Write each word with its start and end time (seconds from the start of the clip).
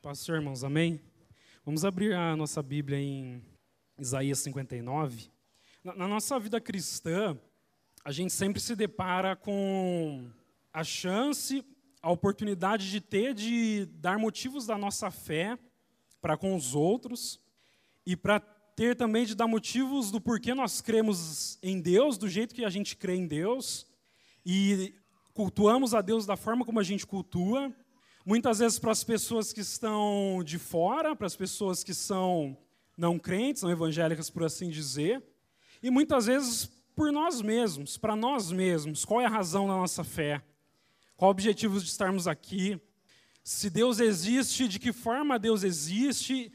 Pastor, 0.00 0.36
irmãos, 0.36 0.62
amém? 0.62 1.00
Vamos 1.64 1.84
abrir 1.84 2.14
a 2.14 2.36
nossa 2.36 2.62
Bíblia 2.62 3.00
em 3.00 3.42
Isaías 3.98 4.38
59. 4.38 5.28
Na, 5.82 5.92
na 5.92 6.06
nossa 6.06 6.38
vida 6.38 6.60
cristã, 6.60 7.36
a 8.04 8.12
gente 8.12 8.32
sempre 8.32 8.60
se 8.60 8.76
depara 8.76 9.34
com 9.34 10.30
a 10.72 10.84
chance, 10.84 11.64
a 12.00 12.12
oportunidade 12.12 12.88
de 12.88 13.00
ter 13.00 13.34
de 13.34 13.86
dar 13.94 14.20
motivos 14.20 14.66
da 14.66 14.78
nossa 14.78 15.10
fé 15.10 15.58
para 16.20 16.36
com 16.36 16.54
os 16.54 16.76
outros 16.76 17.40
e 18.06 18.16
para 18.16 18.38
ter 18.38 18.94
também 18.94 19.26
de 19.26 19.34
dar 19.34 19.48
motivos 19.48 20.12
do 20.12 20.20
porquê 20.20 20.54
nós 20.54 20.80
cremos 20.80 21.58
em 21.60 21.80
Deus, 21.80 22.16
do 22.16 22.28
jeito 22.28 22.54
que 22.54 22.64
a 22.64 22.70
gente 22.70 22.96
crê 22.96 23.16
em 23.16 23.26
Deus 23.26 23.84
e 24.46 24.94
cultuamos 25.34 25.92
a 25.92 26.00
Deus 26.00 26.24
da 26.24 26.36
forma 26.36 26.64
como 26.64 26.78
a 26.78 26.84
gente 26.84 27.04
cultua 27.04 27.74
Muitas 28.24 28.58
vezes 28.58 28.78
para 28.78 28.92
as 28.92 29.04
pessoas 29.04 29.52
que 29.52 29.60
estão 29.60 30.42
de 30.44 30.58
fora, 30.58 31.16
para 31.16 31.26
as 31.26 31.36
pessoas 31.36 31.82
que 31.82 31.94
são 31.94 32.56
não 32.96 33.18
crentes, 33.18 33.62
não 33.62 33.70
evangélicas, 33.70 34.28
por 34.28 34.44
assim 34.44 34.68
dizer, 34.68 35.22
e 35.82 35.90
muitas 35.90 36.26
vezes 36.26 36.66
por 36.94 37.12
nós 37.12 37.40
mesmos, 37.40 37.96
para 37.96 38.16
nós 38.16 38.50
mesmos. 38.50 39.04
Qual 39.04 39.20
é 39.20 39.24
a 39.24 39.30
razão 39.30 39.68
da 39.68 39.74
nossa 39.74 40.02
fé? 40.02 40.42
Qual 41.16 41.28
o 41.28 41.30
objetivo 41.30 41.78
de 41.78 41.86
estarmos 41.86 42.26
aqui? 42.26 42.80
Se 43.44 43.70
Deus 43.70 44.00
existe, 44.00 44.66
de 44.66 44.80
que 44.80 44.92
forma 44.92 45.38
Deus 45.38 45.62
existe? 45.62 46.52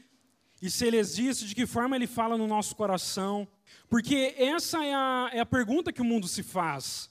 E 0.60 0.70
se 0.70 0.86
Ele 0.86 0.98
existe, 0.98 1.46
de 1.46 1.54
que 1.54 1.66
forma 1.66 1.96
Ele 1.96 2.06
fala 2.06 2.36
no 2.36 2.46
nosso 2.46 2.76
coração? 2.76 3.48
Porque 3.88 4.34
essa 4.36 4.84
é 4.84 4.94
a, 4.94 5.30
é 5.32 5.40
a 5.40 5.46
pergunta 5.46 5.92
que 5.92 6.02
o 6.02 6.04
mundo 6.04 6.28
se 6.28 6.42
faz. 6.42 7.10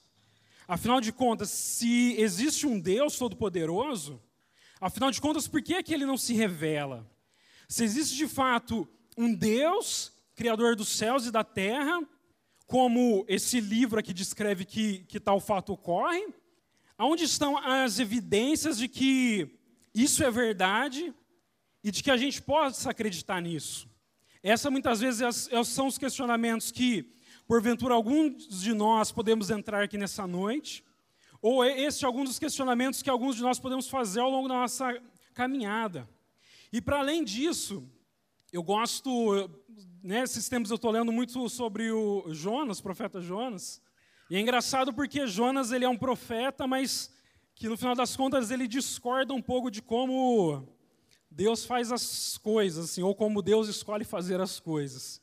Afinal 0.68 1.02
de 1.02 1.12
contas, 1.12 1.50
se 1.50 2.16
existe 2.20 2.66
um 2.68 2.80
Deus 2.80 3.18
Todo-Poderoso, 3.18 4.22
Afinal 4.84 5.12
de 5.12 5.22
contas, 5.22 5.48
por 5.48 5.62
que, 5.62 5.76
é 5.76 5.82
que 5.82 5.94
ele 5.94 6.06
não 6.06 6.18
se 6.18 6.34
revela? 6.34 7.10
Se 7.70 7.86
existe 7.86 8.18
de 8.18 8.28
fato 8.28 8.86
um 9.18 9.34
Deus, 9.34 10.12
Criador 10.36 10.76
dos 10.76 10.90
céus 10.90 11.26
e 11.26 11.32
da 11.32 11.42
terra, 11.42 12.06
como 12.68 13.24
esse 13.30 13.62
livro 13.62 13.98
aqui 13.98 14.14
descreve 14.14 14.66
que, 14.66 15.06
que 15.08 15.22
tal 15.22 15.40
fato 15.40 15.72
ocorre, 15.72 16.28
aonde 16.98 17.24
estão 17.24 17.58
as 17.58 17.98
evidências 17.98 18.78
de 18.78 18.90
que 18.90 19.58
isso 19.96 20.22
é 20.22 20.30
verdade 20.30 21.14
e 21.82 21.90
de 21.90 22.04
que 22.04 22.12
a 22.12 22.18
gente 22.18 22.42
possa 22.42 22.90
acreditar 22.92 23.42
nisso? 23.42 23.88
Essa 24.44 24.70
muitas 24.70 25.00
vezes 25.00 25.50
são 25.66 25.88
os 25.88 25.98
questionamentos 25.98 26.72
que, 26.72 27.10
porventura, 27.48 27.94
alguns 27.94 28.60
de 28.60 28.74
nós 28.74 29.14
podemos 29.14 29.50
entrar 29.50 29.82
aqui 29.82 29.98
nessa 29.98 30.28
noite 30.28 30.84
ou 31.44 31.66
esse 31.66 32.06
é 32.06 32.08
algum 32.08 32.24
dos 32.24 32.40
questionamentos 32.40 33.02
que 33.02 33.10
alguns 33.10 33.36
de 33.36 33.42
nós 33.42 33.60
podemos 33.60 33.90
fazer 33.90 34.22
ao 34.22 34.32
longo 34.32 34.48
da 34.48 34.54
nossa 34.54 34.98
caminhada. 35.34 36.08
E 36.72 36.80
para 36.80 37.00
além 37.00 37.22
disso, 37.22 37.86
eu 38.50 38.64
gosto, 38.64 39.50
nesses 40.02 40.48
tempos 40.48 40.72
eu 40.72 40.76
estou 40.76 40.90
lendo 40.90 41.12
muito 41.12 41.50
sobre 41.50 41.92
o 41.92 42.34
Jonas, 42.34 42.80
o 42.80 42.84
profeta 42.84 43.20
Jonas. 43.20 43.82
E 44.30 44.38
é 44.38 44.40
engraçado 44.40 44.94
porque 44.94 45.28
Jonas 45.28 45.74
ele 45.74 45.84
é 45.84 45.90
um 45.90 45.98
profeta, 45.98 46.66
mas 46.66 47.14
que 47.54 47.68
no 47.68 47.76
final 47.76 47.94
das 47.94 48.16
contas 48.16 48.50
ele 48.50 48.66
discorda 48.66 49.34
um 49.34 49.42
pouco 49.42 49.70
de 49.70 49.82
como 49.82 50.66
Deus 51.30 51.66
faz 51.66 51.92
as 51.92 52.38
coisas, 52.38 52.86
assim, 52.86 53.02
ou 53.02 53.14
como 53.14 53.42
Deus 53.42 53.68
escolhe 53.68 54.06
fazer 54.06 54.40
as 54.40 54.62
coisas. 54.62 55.22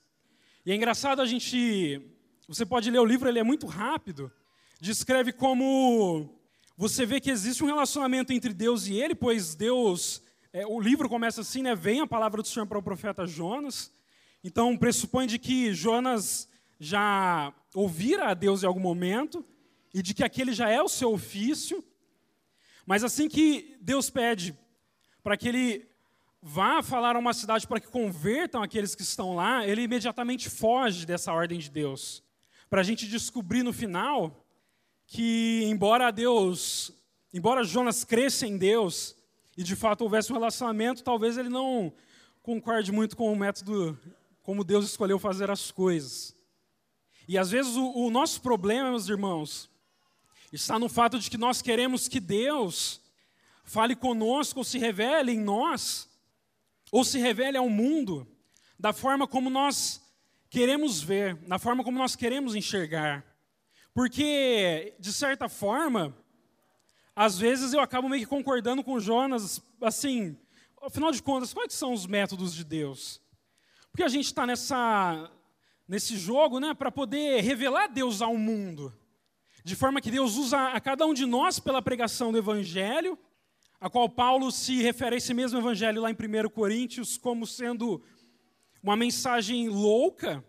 E 0.66 0.70
é 0.70 0.74
engraçado 0.74 1.22
a 1.22 1.24
gente, 1.24 1.98
você 2.46 2.66
pode 2.66 2.90
ler 2.90 2.98
o 2.98 3.06
livro, 3.06 3.26
ele 3.26 3.38
é 3.38 3.42
muito 3.42 3.66
rápido, 3.66 4.30
descreve 4.80 5.32
como 5.32 6.28
você 6.76 7.04
vê 7.04 7.20
que 7.20 7.30
existe 7.30 7.62
um 7.62 7.66
relacionamento 7.66 8.32
entre 8.32 8.54
Deus 8.54 8.86
e 8.86 8.94
ele, 8.94 9.14
pois 9.14 9.54
Deus, 9.54 10.22
é, 10.52 10.66
o 10.66 10.80
livro 10.80 11.08
começa 11.08 11.42
assim, 11.42 11.62
né? 11.62 11.74
Vem 11.74 12.00
a 12.00 12.06
palavra 12.06 12.40
do 12.40 12.48
Senhor 12.48 12.66
para 12.66 12.78
o 12.78 12.82
profeta 12.82 13.26
Jonas. 13.26 13.92
Então 14.42 14.76
pressupõe 14.76 15.26
de 15.26 15.38
que 15.38 15.74
Jonas 15.74 16.48
já 16.78 17.52
ouvira 17.74 18.30
a 18.30 18.34
Deus 18.34 18.62
em 18.62 18.66
algum 18.66 18.80
momento 18.80 19.44
e 19.92 20.02
de 20.02 20.14
que 20.14 20.24
aquele 20.24 20.54
já 20.54 20.70
é 20.70 20.80
o 20.80 20.88
seu 20.88 21.12
ofício. 21.12 21.84
Mas 22.86 23.04
assim 23.04 23.28
que 23.28 23.76
Deus 23.82 24.08
pede 24.08 24.56
para 25.22 25.36
que 25.36 25.46
ele 25.46 25.86
vá 26.42 26.82
falar 26.82 27.16
a 27.16 27.18
uma 27.18 27.34
cidade 27.34 27.66
para 27.66 27.80
que 27.80 27.88
convertam 27.88 28.62
aqueles 28.62 28.94
que 28.94 29.02
estão 29.02 29.36
lá, 29.36 29.66
ele 29.66 29.82
imediatamente 29.82 30.48
foge 30.48 31.04
dessa 31.04 31.30
ordem 31.30 31.58
de 31.58 31.70
Deus. 31.70 32.22
Para 32.70 32.80
a 32.80 32.84
gente 32.84 33.06
descobrir 33.06 33.62
no 33.62 33.74
final 33.74 34.46
que 35.12 35.64
embora 35.64 36.12
Deus, 36.12 36.92
embora 37.34 37.64
Jonas 37.64 38.04
cresça 38.04 38.46
em 38.46 38.56
Deus 38.56 39.16
e 39.56 39.64
de 39.64 39.74
fato 39.74 40.02
houvesse 40.02 40.30
um 40.30 40.36
relacionamento, 40.36 41.02
talvez 41.02 41.36
ele 41.36 41.48
não 41.48 41.92
concorde 42.40 42.92
muito 42.92 43.16
com 43.16 43.32
o 43.32 43.36
método 43.36 43.98
como 44.40 44.62
Deus 44.62 44.84
escolheu 44.84 45.18
fazer 45.18 45.50
as 45.50 45.72
coisas. 45.72 46.32
E 47.26 47.36
às 47.36 47.50
vezes 47.50 47.74
o, 47.74 47.90
o 47.90 48.08
nosso 48.08 48.40
problema, 48.40 48.90
meus 48.90 49.08
irmãos, 49.08 49.68
está 50.52 50.78
no 50.78 50.88
fato 50.88 51.18
de 51.18 51.28
que 51.28 51.36
nós 51.36 51.60
queremos 51.60 52.06
que 52.06 52.20
Deus 52.20 53.00
fale 53.64 53.96
conosco 53.96 54.60
ou 54.60 54.64
se 54.64 54.78
revele 54.78 55.32
em 55.32 55.40
nós, 55.40 56.08
ou 56.92 57.02
se 57.04 57.18
revele 57.18 57.56
ao 57.56 57.68
mundo, 57.68 58.28
da 58.78 58.92
forma 58.92 59.26
como 59.26 59.50
nós 59.50 60.00
queremos 60.48 61.02
ver, 61.02 61.34
da 61.48 61.58
forma 61.58 61.82
como 61.82 61.98
nós 61.98 62.14
queremos 62.14 62.54
enxergar. 62.54 63.29
Porque, 63.92 64.94
de 64.98 65.12
certa 65.12 65.48
forma, 65.48 66.16
às 67.14 67.38
vezes 67.38 67.72
eu 67.72 67.80
acabo 67.80 68.08
meio 68.08 68.22
que 68.22 68.28
concordando 68.28 68.84
com 68.84 69.00
Jonas, 69.00 69.60
assim, 69.80 70.36
afinal 70.80 71.10
de 71.10 71.22
contas, 71.22 71.52
quais 71.52 71.74
são 71.74 71.92
os 71.92 72.06
métodos 72.06 72.54
de 72.54 72.64
Deus? 72.64 73.20
Porque 73.90 74.02
a 74.02 74.08
gente 74.08 74.26
está 74.26 74.46
nessa 74.46 75.30
nesse 75.86 76.16
jogo, 76.16 76.60
né, 76.60 76.72
para 76.72 76.92
poder 76.92 77.42
revelar 77.42 77.88
Deus 77.88 78.22
ao 78.22 78.36
mundo, 78.36 78.96
de 79.64 79.74
forma 79.74 80.00
que 80.00 80.08
Deus 80.08 80.36
usa 80.36 80.68
a 80.68 80.80
cada 80.80 81.04
um 81.04 81.12
de 81.12 81.26
nós 81.26 81.58
pela 81.58 81.82
pregação 81.82 82.30
do 82.30 82.38
Evangelho, 82.38 83.18
a 83.80 83.90
qual 83.90 84.08
Paulo 84.08 84.52
se 84.52 84.80
refere 84.80 85.16
a 85.16 85.18
esse 85.18 85.34
mesmo 85.34 85.58
Evangelho 85.58 86.02
lá 86.02 86.08
em 86.08 86.14
1 86.14 86.48
Coríntios 86.50 87.18
como 87.18 87.44
sendo 87.44 88.00
uma 88.80 88.96
mensagem 88.96 89.68
louca, 89.68 90.44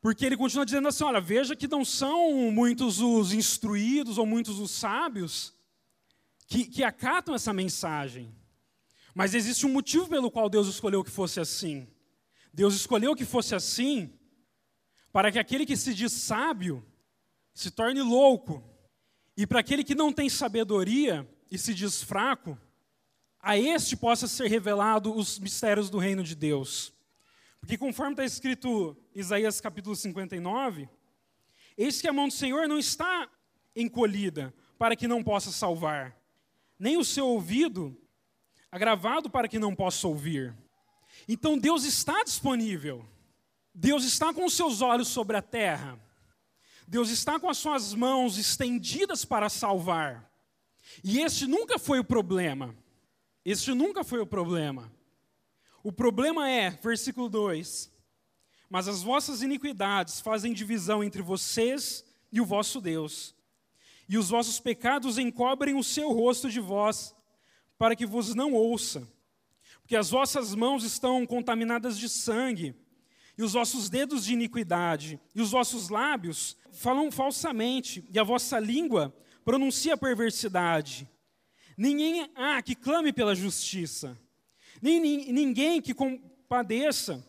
porque 0.00 0.24
ele 0.24 0.36
continua 0.36 0.64
dizendo 0.64 0.88
assim: 0.88 1.04
olha, 1.04 1.20
veja 1.20 1.54
que 1.54 1.68
não 1.68 1.84
são 1.84 2.50
muitos 2.50 3.00
os 3.00 3.32
instruídos 3.32 4.18
ou 4.18 4.26
muitos 4.26 4.58
os 4.58 4.70
sábios 4.70 5.54
que, 6.46 6.64
que 6.64 6.82
acatam 6.82 7.34
essa 7.34 7.52
mensagem. 7.52 8.34
Mas 9.14 9.34
existe 9.34 9.66
um 9.66 9.72
motivo 9.72 10.08
pelo 10.08 10.30
qual 10.30 10.48
Deus 10.48 10.68
escolheu 10.68 11.04
que 11.04 11.10
fosse 11.10 11.40
assim. 11.40 11.86
Deus 12.52 12.74
escolheu 12.74 13.14
que 13.14 13.24
fosse 13.24 13.54
assim 13.54 14.12
para 15.12 15.30
que 15.30 15.38
aquele 15.38 15.66
que 15.66 15.76
se 15.76 15.92
diz 15.92 16.12
sábio 16.12 16.84
se 17.52 17.70
torne 17.70 18.00
louco, 18.00 18.64
e 19.36 19.46
para 19.46 19.60
aquele 19.60 19.82
que 19.82 19.94
não 19.94 20.12
tem 20.12 20.28
sabedoria 20.28 21.28
e 21.50 21.58
se 21.58 21.74
diz 21.74 22.02
fraco, 22.02 22.58
a 23.40 23.58
este 23.58 23.96
possa 23.96 24.28
ser 24.28 24.48
revelado 24.48 25.14
os 25.14 25.38
mistérios 25.38 25.90
do 25.90 25.98
reino 25.98 26.22
de 26.22 26.34
Deus. 26.34 26.92
Porque 27.58 27.76
conforme 27.76 28.12
está 28.12 28.24
escrito 28.24 28.96
Isaías 29.14 29.60
capítulo 29.60 29.96
59, 29.96 30.88
eis 31.76 32.00
que 32.00 32.08
a 32.08 32.12
mão 32.12 32.28
do 32.28 32.34
Senhor 32.34 32.68
não 32.68 32.78
está 32.78 33.28
encolhida 33.74 34.54
para 34.78 34.94
que 34.94 35.08
não 35.08 35.22
possa 35.22 35.50
salvar, 35.50 36.16
nem 36.78 36.96
o 36.96 37.04
seu 37.04 37.26
ouvido 37.26 37.96
agravado 38.70 39.28
para 39.28 39.48
que 39.48 39.58
não 39.58 39.74
possa 39.74 40.06
ouvir. 40.06 40.54
Então 41.28 41.58
Deus 41.58 41.84
está 41.84 42.22
disponível. 42.22 43.04
Deus 43.74 44.04
está 44.04 44.32
com 44.32 44.44
os 44.44 44.54
seus 44.54 44.80
olhos 44.80 45.08
sobre 45.08 45.36
a 45.36 45.42
terra. 45.42 45.98
Deus 46.86 47.10
está 47.10 47.38
com 47.38 47.48
as 47.48 47.58
suas 47.58 47.94
mãos 47.94 48.38
estendidas 48.38 49.24
para 49.24 49.48
salvar. 49.48 50.30
E 51.04 51.20
este 51.20 51.46
nunca 51.46 51.78
foi 51.78 51.98
o 51.98 52.04
problema. 52.04 52.74
Este 53.44 53.72
nunca 53.74 54.02
foi 54.02 54.20
o 54.20 54.26
problema. 54.26 54.92
O 55.82 55.92
problema 55.92 56.48
é, 56.48 56.70
versículo 56.70 57.28
2: 57.28 57.89
Mas 58.70 58.88
as 58.88 59.02
vossas 59.02 59.42
iniquidades 59.42 60.20
fazem 60.20 60.54
divisão 60.54 61.04
entre 61.04 61.20
vocês 61.20 62.04
e 62.32 62.40
o 62.40 62.46
vosso 62.46 62.80
Deus, 62.80 63.34
e 64.08 64.16
os 64.16 64.30
vossos 64.30 64.58
pecados 64.58 65.18
encobrem 65.18 65.74
o 65.74 65.82
seu 65.82 66.12
rosto 66.12 66.48
de 66.48 66.60
vós, 66.60 67.14
para 67.76 67.94
que 67.94 68.06
vos 68.06 68.34
não 68.34 68.54
ouça. 68.54 69.06
Porque 69.82 69.96
as 69.96 70.10
vossas 70.10 70.54
mãos 70.54 70.84
estão 70.84 71.26
contaminadas 71.26 71.98
de 71.98 72.08
sangue, 72.08 72.74
e 73.36 73.42
os 73.42 73.52
vossos 73.52 73.90
dedos 73.90 74.24
de 74.24 74.32
iniquidade, 74.32 75.20
e 75.34 75.42
os 75.42 75.50
vossos 75.50 75.88
lábios 75.88 76.56
falam 76.72 77.10
falsamente, 77.10 78.08
e 78.10 78.18
a 78.18 78.22
vossa 78.22 78.58
língua 78.58 79.12
pronuncia 79.44 79.96
perversidade. 79.96 81.08
Ninguém 81.76 82.30
há 82.36 82.62
que 82.62 82.74
clame 82.74 83.12
pela 83.12 83.34
justiça 83.34 84.16
nem 84.80 85.00
ninguém 85.00 85.80
que 85.80 85.92
compadeça 85.92 87.26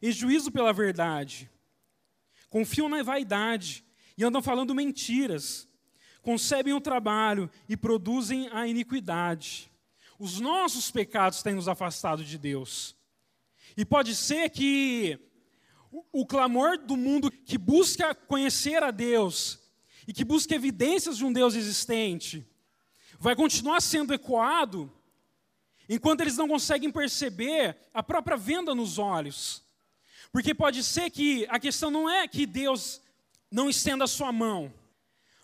e 0.00 0.12
juízo 0.12 0.50
pela 0.50 0.72
verdade. 0.72 1.50
Confiam 2.48 2.88
na 2.88 3.02
vaidade 3.02 3.84
e 4.16 4.24
andam 4.24 4.42
falando 4.42 4.74
mentiras. 4.74 5.68
Concebem 6.22 6.72
o 6.72 6.80
trabalho 6.80 7.50
e 7.68 7.76
produzem 7.76 8.48
a 8.52 8.66
iniquidade. 8.66 9.70
os 10.18 10.40
nossos 10.40 10.90
pecados 10.90 11.42
têm 11.42 11.54
nos 11.54 11.68
afastado 11.68 12.24
de 12.24 12.38
Deus. 12.38 12.96
E 13.76 13.84
pode 13.84 14.14
ser 14.14 14.48
que 14.48 15.18
o, 16.12 16.26
clamor 16.26 16.78
do 16.78 16.96
mundo 16.96 17.30
que 17.30 17.58
busca 17.58 18.14
conhecer 18.14 18.82
a 18.82 18.90
Deus 18.90 19.60
e 20.06 20.12
que 20.12 20.24
busca 20.24 20.54
evidências 20.54 21.18
de 21.18 21.24
um 21.24 21.32
Deus 21.32 21.54
existente 21.54 22.46
vai 23.18 23.36
continuar 23.36 23.80
sendo 23.80 24.14
ecoado 24.14 24.92
enquanto 25.88 26.22
eles 26.22 26.36
não 26.36 26.48
conseguem 26.48 26.90
perceber 26.90 27.76
a 27.92 28.02
própria 28.02 28.36
venda 28.36 28.74
nos 28.74 28.98
olhos. 28.98 29.65
Porque 30.36 30.54
pode 30.54 30.84
ser 30.84 31.08
que 31.08 31.46
a 31.48 31.58
questão 31.58 31.90
não 31.90 32.10
é 32.10 32.28
que 32.28 32.44
Deus 32.44 33.00
não 33.50 33.70
estenda 33.70 34.04
a 34.04 34.06
sua 34.06 34.30
mão, 34.30 34.70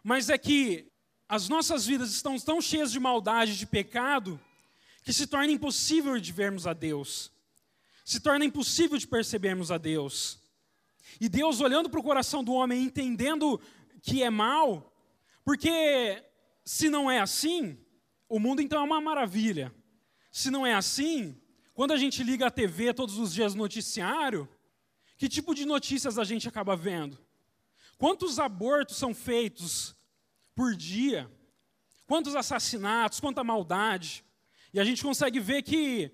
mas 0.04 0.28
é 0.28 0.36
que 0.36 0.86
as 1.26 1.48
nossas 1.48 1.86
vidas 1.86 2.10
estão 2.10 2.38
tão 2.38 2.60
cheias 2.60 2.92
de 2.92 3.00
maldade, 3.00 3.56
de 3.56 3.64
pecado, 3.64 4.38
que 5.02 5.10
se 5.10 5.26
torna 5.26 5.50
impossível 5.50 6.20
de 6.20 6.30
vermos 6.30 6.66
a 6.66 6.74
Deus, 6.74 7.32
se 8.04 8.20
torna 8.20 8.44
impossível 8.44 8.98
de 8.98 9.06
percebermos 9.06 9.70
a 9.70 9.78
Deus. 9.78 10.38
E 11.18 11.26
Deus, 11.26 11.62
olhando 11.62 11.88
para 11.88 11.98
o 11.98 12.02
coração 12.02 12.44
do 12.44 12.52
homem, 12.52 12.82
entendendo 12.82 13.58
que 14.02 14.22
é 14.22 14.28
mal, 14.28 14.94
porque 15.42 16.22
se 16.66 16.90
não 16.90 17.10
é 17.10 17.18
assim, 17.18 17.78
o 18.28 18.38
mundo 18.38 18.60
então 18.60 18.78
é 18.78 18.84
uma 18.84 19.00
maravilha. 19.00 19.74
Se 20.30 20.50
não 20.50 20.66
é 20.66 20.74
assim, 20.74 21.34
quando 21.72 21.92
a 21.92 21.96
gente 21.96 22.22
liga 22.22 22.48
a 22.48 22.50
TV 22.50 22.92
todos 22.92 23.16
os 23.16 23.32
dias 23.32 23.54
no 23.54 23.62
noticiário, 23.62 24.46
que 25.22 25.28
tipo 25.28 25.54
de 25.54 25.64
notícias 25.64 26.18
a 26.18 26.24
gente 26.24 26.48
acaba 26.48 26.74
vendo? 26.74 27.16
Quantos 27.96 28.40
abortos 28.40 28.96
são 28.96 29.14
feitos 29.14 29.94
por 30.52 30.74
dia? 30.74 31.30
Quantos 32.08 32.34
assassinatos, 32.34 33.20
quanta 33.20 33.44
maldade? 33.44 34.24
E 34.74 34.80
a 34.80 34.84
gente 34.84 35.00
consegue 35.00 35.38
ver 35.38 35.62
que. 35.62 36.10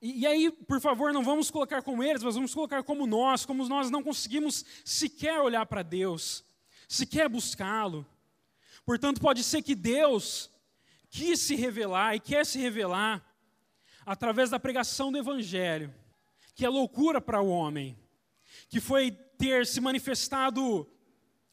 E, 0.00 0.24
aí, 0.24 0.52
por 0.52 0.80
favor, 0.80 1.12
não 1.12 1.24
vamos 1.24 1.50
colocar 1.50 1.82
como 1.82 2.00
eles, 2.00 2.22
mas 2.22 2.36
vamos 2.36 2.54
colocar 2.54 2.84
como 2.84 3.08
nós, 3.08 3.44
como 3.44 3.68
nós 3.68 3.90
não 3.90 4.04
conseguimos 4.04 4.64
sequer 4.84 5.40
olhar 5.40 5.66
para 5.66 5.82
Deus, 5.82 6.44
sequer 6.86 7.28
buscá-lo. 7.28 8.06
Portanto, 8.84 9.20
pode 9.20 9.42
ser 9.42 9.62
que 9.62 9.74
Deus 9.74 10.48
quis 11.10 11.40
se 11.40 11.56
revelar 11.56 12.14
e 12.14 12.20
quer 12.20 12.46
se 12.46 12.60
revelar 12.60 13.20
através 14.06 14.48
da 14.48 14.60
pregação 14.60 15.10
do 15.10 15.18
Evangelho, 15.18 15.92
que 16.56 16.64
é 16.64 16.68
loucura 16.70 17.20
para 17.20 17.42
o 17.42 17.48
homem, 17.50 17.94
que 18.70 18.80
foi 18.80 19.12
ter 19.12 19.66
se 19.66 19.78
manifestado 19.78 20.90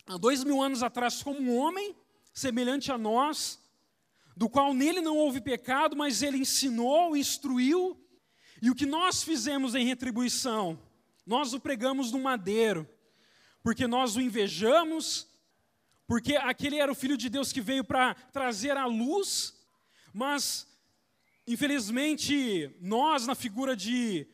há 0.08 0.18
dois 0.18 0.46
mil 0.46 0.62
anos 0.62 0.82
atrás 0.82 1.22
como 1.22 1.40
um 1.42 1.58
homem 1.58 1.94
semelhante 2.34 2.90
a 2.90 2.98
nós, 2.98 3.62
do 4.36 4.50
qual 4.50 4.74
nele 4.74 5.02
não 5.02 5.18
houve 5.18 5.42
pecado, 5.42 5.94
mas 5.94 6.24
ele 6.24 6.38
ensinou, 6.38 7.18
instruiu, 7.18 8.00
e 8.62 8.70
o 8.70 8.76
que 8.76 8.86
nós 8.86 9.22
fizemos 9.22 9.76
em 9.76 9.86
retribuição, 9.86 10.80
nós 11.26 11.54
o 11.54 11.60
pregamos 11.60 12.14
no 12.14 12.20
madeiro, 12.20 12.88
porque 13.62 13.86
nós 13.86 14.16
o 14.16 14.22
invejamos, 14.22 15.28
porque 16.08 16.38
aquele 16.38 16.78
era 16.78 16.92
o 16.92 16.96
Filho 16.96 17.18
de 17.18 17.28
Deus 17.28 17.52
que 17.52 17.60
veio 17.60 17.84
para 17.84 18.14
trazer 18.32 18.78
a 18.78 18.86
luz, 18.86 19.54
mas, 20.14 20.66
infelizmente, 21.46 22.74
nós, 22.80 23.28
na 23.28 23.36
figura 23.36 23.76
de 23.76 24.28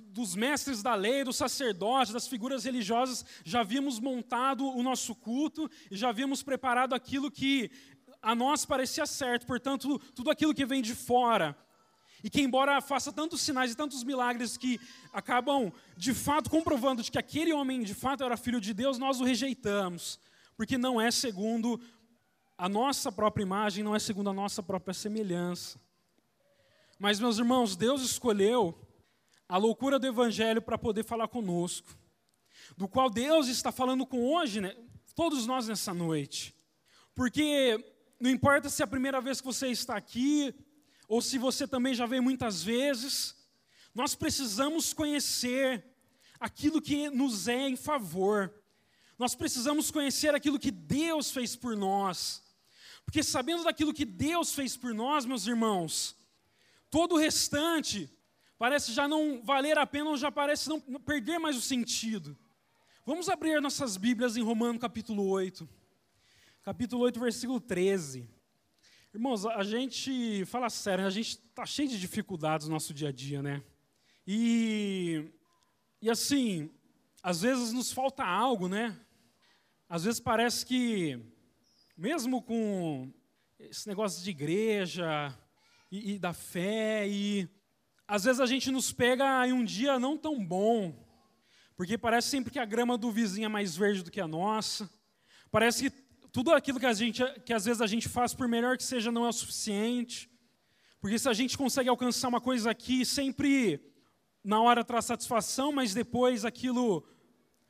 dos 0.00 0.34
mestres 0.34 0.82
da 0.82 0.94
lei, 0.94 1.22
dos 1.24 1.36
sacerdotes, 1.36 2.12
das 2.12 2.26
figuras 2.26 2.64
religiosas, 2.64 3.24
já 3.44 3.60
havíamos 3.60 4.00
montado 4.00 4.66
o 4.66 4.82
nosso 4.82 5.14
culto 5.14 5.70
e 5.90 5.96
já 5.96 6.08
havíamos 6.08 6.42
preparado 6.42 6.94
aquilo 6.94 7.30
que 7.30 7.70
a 8.22 8.34
nós 8.34 8.64
parecia 8.64 9.04
certo. 9.04 9.46
Portanto, 9.46 9.98
tudo 10.14 10.30
aquilo 10.30 10.54
que 10.54 10.64
vem 10.64 10.80
de 10.80 10.94
fora, 10.94 11.56
e 12.24 12.30
que, 12.30 12.40
embora 12.40 12.80
faça 12.80 13.12
tantos 13.12 13.40
sinais 13.40 13.72
e 13.72 13.76
tantos 13.76 14.04
milagres 14.04 14.56
que 14.56 14.80
acabam, 15.12 15.72
de 15.96 16.14
fato, 16.14 16.48
comprovando 16.48 17.02
de 17.02 17.10
que 17.10 17.18
aquele 17.18 17.52
homem, 17.52 17.82
de 17.82 17.94
fato, 17.94 18.22
era 18.22 18.36
filho 18.36 18.60
de 18.60 18.72
Deus, 18.72 18.96
nós 18.96 19.20
o 19.20 19.24
rejeitamos, 19.24 20.20
porque 20.56 20.78
não 20.78 21.00
é 21.00 21.10
segundo 21.10 21.80
a 22.56 22.68
nossa 22.68 23.10
própria 23.10 23.42
imagem, 23.42 23.82
não 23.82 23.96
é 23.96 23.98
segundo 23.98 24.30
a 24.30 24.32
nossa 24.32 24.62
própria 24.62 24.94
semelhança. 24.94 25.80
Mas, 26.96 27.18
meus 27.18 27.38
irmãos, 27.38 27.74
Deus 27.74 28.02
escolheu 28.02 28.78
a 29.52 29.58
loucura 29.58 29.98
do 29.98 30.06
Evangelho 30.06 30.62
para 30.62 30.78
poder 30.78 31.04
falar 31.04 31.28
conosco, 31.28 31.94
do 32.74 32.88
qual 32.88 33.10
Deus 33.10 33.48
está 33.48 33.70
falando 33.70 34.06
com 34.06 34.32
hoje, 34.32 34.62
né, 34.62 34.74
todos 35.14 35.44
nós 35.46 35.68
nessa 35.68 35.92
noite. 35.92 36.56
Porque 37.14 37.78
não 38.18 38.30
importa 38.30 38.70
se 38.70 38.80
é 38.80 38.84
a 38.84 38.88
primeira 38.88 39.20
vez 39.20 39.42
que 39.42 39.46
você 39.46 39.68
está 39.68 39.94
aqui, 39.94 40.54
ou 41.06 41.20
se 41.20 41.36
você 41.36 41.68
também 41.68 41.94
já 41.94 42.06
veio 42.06 42.22
muitas 42.22 42.62
vezes, 42.62 43.36
nós 43.94 44.14
precisamos 44.14 44.94
conhecer 44.94 45.84
aquilo 46.40 46.80
que 46.80 47.10
nos 47.10 47.46
é 47.46 47.68
em 47.68 47.76
favor. 47.76 48.50
Nós 49.18 49.34
precisamos 49.34 49.90
conhecer 49.90 50.34
aquilo 50.34 50.58
que 50.58 50.70
Deus 50.70 51.30
fez 51.30 51.54
por 51.54 51.76
nós. 51.76 52.42
Porque 53.04 53.22
sabendo 53.22 53.64
daquilo 53.64 53.92
que 53.92 54.06
Deus 54.06 54.54
fez 54.54 54.78
por 54.78 54.94
nós, 54.94 55.26
meus 55.26 55.46
irmãos, 55.46 56.16
todo 56.90 57.16
o 57.16 57.18
restante 57.18 58.10
parece 58.62 58.92
já 58.92 59.08
não 59.08 59.42
valer 59.42 59.76
a 59.76 59.84
pena 59.84 60.10
ou 60.10 60.16
já 60.16 60.30
parece 60.30 60.68
não 60.68 60.80
perder 60.80 61.36
mais 61.36 61.56
o 61.56 61.60
sentido. 61.60 62.38
Vamos 63.04 63.28
abrir 63.28 63.60
nossas 63.60 63.96
Bíblias 63.96 64.36
em 64.36 64.40
Romano 64.40 64.78
capítulo 64.78 65.26
8 65.26 65.68
capítulo 66.62 67.02
8, 67.02 67.18
versículo 67.18 67.60
13. 67.60 68.24
Irmãos, 69.12 69.44
a 69.44 69.64
gente, 69.64 70.44
fala 70.44 70.70
sério, 70.70 71.04
a 71.04 71.10
gente 71.10 71.30
está 71.30 71.66
cheio 71.66 71.88
de 71.88 71.98
dificuldades 71.98 72.68
no 72.68 72.74
nosso 72.74 72.94
dia 72.94 73.08
a 73.08 73.12
dia, 73.12 73.42
né? 73.42 73.64
E, 74.24 75.28
e 76.00 76.08
assim, 76.08 76.70
às 77.20 77.42
vezes 77.42 77.72
nos 77.72 77.90
falta 77.90 78.24
algo, 78.24 78.68
né? 78.68 78.96
Às 79.88 80.04
vezes 80.04 80.20
parece 80.20 80.64
que, 80.64 81.18
mesmo 81.96 82.40
com 82.40 83.12
esse 83.58 83.88
negócio 83.88 84.22
de 84.22 84.30
igreja 84.30 85.36
e, 85.90 86.12
e 86.12 86.18
da 86.20 86.32
fé, 86.32 87.08
e 87.08 87.48
às 88.12 88.24
vezes 88.24 88.40
a 88.42 88.46
gente 88.46 88.70
nos 88.70 88.92
pega 88.92 89.48
em 89.48 89.54
um 89.54 89.64
dia 89.64 89.98
não 89.98 90.18
tão 90.18 90.44
bom, 90.44 90.94
porque 91.74 91.96
parece 91.96 92.28
sempre 92.28 92.52
que 92.52 92.58
a 92.58 92.64
grama 92.66 92.98
do 92.98 93.10
vizinho 93.10 93.46
é 93.46 93.48
mais 93.48 93.74
verde 93.74 94.02
do 94.02 94.10
que 94.10 94.20
a 94.20 94.28
nossa, 94.28 94.90
parece 95.50 95.88
que 95.88 96.02
tudo 96.30 96.52
aquilo 96.52 96.78
que, 96.78 96.84
a 96.84 96.92
gente, 96.92 97.24
que 97.46 97.54
às 97.54 97.64
vezes 97.64 97.80
a 97.80 97.86
gente 97.86 98.10
faz, 98.10 98.34
por 98.34 98.46
melhor 98.46 98.76
que 98.76 98.84
seja, 98.84 99.10
não 99.10 99.24
é 99.24 99.30
o 99.30 99.32
suficiente. 99.32 100.30
Porque 101.00 101.18
se 101.18 101.26
a 101.26 101.32
gente 101.32 101.56
consegue 101.56 101.88
alcançar 101.88 102.28
uma 102.28 102.40
coisa 102.40 102.70
aqui, 102.70 103.02
sempre 103.06 103.80
na 104.44 104.60
hora 104.60 104.84
traz 104.84 105.06
satisfação, 105.06 105.72
mas 105.72 105.94
depois 105.94 106.44
aquilo 106.44 107.08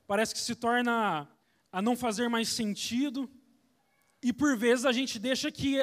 parece 0.09 0.35
que 0.35 0.41
se 0.41 0.57
torna 0.57 1.29
a 1.71 1.81
não 1.81 1.95
fazer 1.95 2.29
mais 2.29 2.49
sentido. 2.49 3.31
E 4.21 4.33
por 4.33 4.57
vezes 4.57 4.87
a 4.87 4.91
gente 4.91 5.21
deixa 5.21 5.53
que 5.53 5.81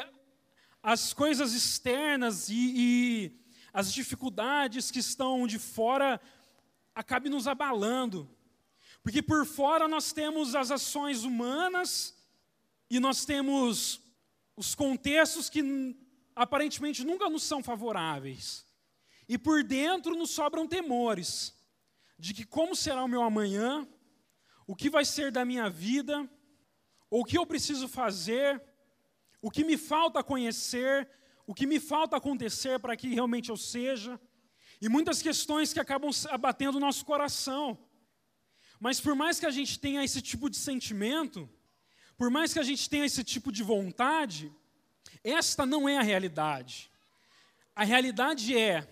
as 0.83 1.13
coisas 1.13 1.53
externas 1.53 2.49
e, 2.49 2.73
e 2.75 3.39
as 3.79 3.93
dificuldades 3.93 4.91
que 4.91 4.99
estão 4.99 5.47
de 5.47 5.57
fora 5.57 6.19
acabem 6.93 7.31
nos 7.31 7.47
abalando. 7.47 8.29
Porque 9.01 9.21
por 9.21 9.45
fora 9.45 9.87
nós 9.87 10.11
temos 10.11 10.53
as 10.53 10.69
ações 10.69 11.23
humanas 11.23 12.13
e 12.89 12.99
nós 12.99 13.23
temos 13.23 14.01
os 14.53 14.75
contextos 14.75 15.49
que 15.49 15.95
aparentemente 16.35 17.05
nunca 17.05 17.29
nos 17.29 17.43
são 17.43 17.63
favoráveis. 17.63 18.65
E 19.29 19.37
por 19.37 19.63
dentro 19.63 20.13
nos 20.13 20.31
sobram 20.31 20.67
temores 20.67 21.55
de 22.17 22.33
que 22.33 22.43
como 22.43 22.75
será 22.75 23.01
o 23.01 23.07
meu 23.07 23.23
amanhã, 23.23 23.87
o 24.67 24.75
que 24.75 24.89
vai 24.89 25.05
ser 25.05 25.31
da 25.31 25.45
minha 25.45 25.69
vida, 25.69 26.29
o 27.09 27.23
que 27.23 27.37
eu 27.37 27.45
preciso 27.45 27.87
fazer, 27.87 28.61
o 29.41 29.49
que 29.49 29.63
me 29.63 29.77
falta 29.77 30.21
conhecer, 30.21 31.09
o 31.49 31.53
que 31.55 31.65
me 31.65 31.79
falta 31.79 32.15
acontecer 32.15 32.79
para 32.79 32.95
que 32.95 33.07
realmente 33.07 33.49
eu 33.49 33.57
seja, 33.57 34.21
e 34.79 34.87
muitas 34.87 35.19
questões 35.19 35.73
que 35.73 35.79
acabam 35.79 36.11
abatendo 36.29 36.77
o 36.77 36.79
nosso 36.79 37.03
coração. 37.03 37.75
Mas 38.79 38.99
por 39.01 39.15
mais 39.15 39.39
que 39.39 39.47
a 39.47 39.49
gente 39.49 39.79
tenha 39.79 40.03
esse 40.03 40.21
tipo 40.21 40.47
de 40.47 40.55
sentimento, 40.55 41.49
por 42.15 42.29
mais 42.29 42.53
que 42.53 42.59
a 42.59 42.63
gente 42.63 42.87
tenha 42.87 43.03
esse 43.03 43.23
tipo 43.23 43.51
de 43.51 43.63
vontade, 43.63 44.53
esta 45.23 45.65
não 45.65 45.89
é 45.89 45.97
a 45.97 46.03
realidade. 46.03 46.91
A 47.75 47.83
realidade 47.83 48.55
é 48.55 48.87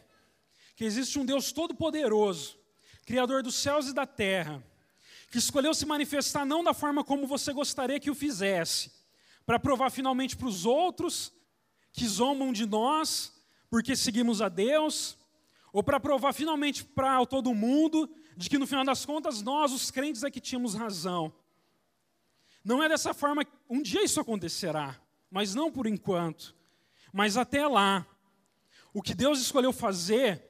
que 0.76 0.84
existe 0.84 1.20
um 1.20 1.26
Deus 1.28 1.52
todo-poderoso, 1.52 2.58
Criador 3.06 3.44
dos 3.44 3.54
céus 3.54 3.88
e 3.88 3.94
da 3.94 4.08
terra, 4.08 4.64
que 5.30 5.38
escolheu 5.38 5.76
se 5.76 5.86
manifestar 5.86 6.44
não 6.44 6.64
da 6.64 6.74
forma 6.74 7.04
como 7.04 7.28
você 7.28 7.54
gostaria 7.54 8.00
que 8.00 8.10
o 8.10 8.16
fizesse, 8.16 8.92
para 9.46 9.60
provar 9.60 9.92
finalmente 9.92 10.36
para 10.36 10.48
os 10.48 10.66
outros 10.66 11.37
que 11.98 12.08
zombam 12.08 12.54
de 12.54 12.66
nós 12.66 13.34
porque 13.70 13.96
seguimos 13.96 14.42
a 14.42 14.48
Deus, 14.48 15.18
ou 15.74 15.84
para 15.84 16.00
provar 16.00 16.32
finalmente 16.32 16.86
para 16.86 17.26
todo 17.26 17.54
mundo 17.54 18.10
de 18.38 18.50
que 18.50 18.58
no 18.58 18.68
final 18.68 18.86
das 18.86 19.04
contas 19.04 19.42
nós, 19.42 19.74
os 19.74 19.92
crentes, 19.92 20.24
é 20.24 20.32
que 20.32 20.40
tínhamos 20.40 20.76
razão. 20.76 21.34
Não 22.64 22.82
é 22.82 22.88
dessa 22.88 23.14
forma, 23.14 23.46
um 23.70 23.82
dia 23.82 24.04
isso 24.04 24.22
acontecerá, 24.22 24.96
mas 25.30 25.56
não 25.56 25.72
por 25.72 25.88
enquanto. 25.88 26.56
Mas 27.12 27.36
até 27.36 27.68
lá, 27.68 28.06
O 28.98 29.02
que 29.04 29.14
Deus 29.14 29.40
escolheu 29.40 29.72
fazer 29.72 30.44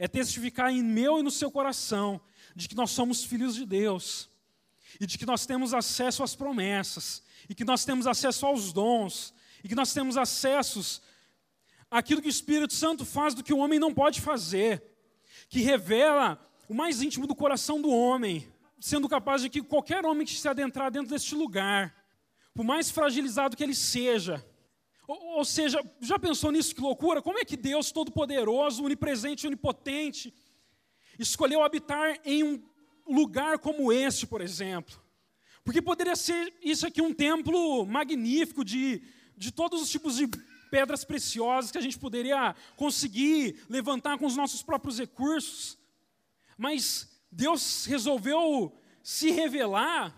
é 0.00 0.08
testificar 0.08 0.72
em 0.72 0.82
meu 0.82 1.20
e 1.20 1.22
no 1.22 1.30
seu 1.30 1.48
coração 1.48 2.20
de 2.56 2.68
que 2.68 2.74
nós 2.74 2.90
somos 2.90 3.22
filhos 3.22 3.54
de 3.54 3.64
Deus 3.64 4.28
e 5.00 5.06
de 5.06 5.16
que 5.16 5.24
nós 5.24 5.46
temos 5.46 5.72
acesso 5.72 6.24
às 6.24 6.34
promessas 6.34 7.22
e 7.48 7.54
que 7.54 7.64
nós 7.64 7.84
temos 7.84 8.08
acesso 8.08 8.46
aos 8.46 8.72
dons 8.72 9.32
e 9.62 9.68
que 9.68 9.74
nós 9.74 9.92
temos 9.92 10.16
acessos 10.16 11.02
àquilo 11.90 12.20
que 12.20 12.28
o 12.28 12.30
Espírito 12.30 12.74
Santo 12.74 13.04
faz 13.04 13.34
do 13.34 13.42
que 13.42 13.52
o 13.52 13.58
homem 13.58 13.78
não 13.78 13.92
pode 13.92 14.20
fazer, 14.20 14.82
que 15.48 15.60
revela 15.60 16.40
o 16.68 16.74
mais 16.74 17.02
íntimo 17.02 17.26
do 17.26 17.34
coração 17.34 17.80
do 17.80 17.90
homem, 17.90 18.46
sendo 18.80 19.08
capaz 19.08 19.42
de 19.42 19.48
que 19.48 19.62
qualquer 19.62 20.04
homem 20.04 20.26
que 20.26 20.34
se 20.34 20.48
adentrar 20.48 20.90
dentro 20.90 21.10
deste 21.10 21.34
lugar, 21.34 21.94
por 22.54 22.64
mais 22.64 22.90
fragilizado 22.90 23.56
que 23.56 23.62
ele 23.62 23.74
seja, 23.74 24.44
ou, 25.06 25.38
ou 25.38 25.44
seja, 25.44 25.82
já 26.00 26.18
pensou 26.18 26.52
nisso 26.52 26.74
que 26.74 26.82
loucura? 26.82 27.22
Como 27.22 27.38
é 27.38 27.44
que 27.44 27.56
Deus 27.56 27.90
Todo-Poderoso, 27.90 28.84
Onipresente, 28.84 29.46
Onipotente, 29.46 30.34
escolheu 31.18 31.62
habitar 31.62 32.20
em 32.24 32.44
um 32.44 32.62
lugar 33.08 33.58
como 33.58 33.90
este, 33.90 34.26
por 34.26 34.42
exemplo? 34.42 35.00
Porque 35.64 35.80
poderia 35.80 36.14
ser 36.14 36.52
isso 36.62 36.86
aqui 36.86 37.00
um 37.00 37.14
templo 37.14 37.86
magnífico 37.86 38.62
de, 38.62 39.02
de 39.38 39.52
todos 39.52 39.80
os 39.80 39.88
tipos 39.88 40.16
de 40.16 40.28
pedras 40.70 41.04
preciosas 41.04 41.70
que 41.70 41.78
a 41.78 41.80
gente 41.80 41.98
poderia 41.98 42.54
conseguir 42.76 43.64
levantar 43.68 44.18
com 44.18 44.26
os 44.26 44.36
nossos 44.36 44.62
próprios 44.62 44.98
recursos. 44.98 45.78
Mas 46.56 47.08
Deus 47.30 47.84
resolveu 47.86 48.76
se 49.02 49.30
revelar 49.30 50.14